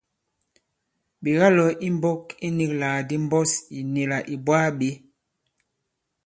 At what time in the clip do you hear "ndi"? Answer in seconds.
3.03-3.15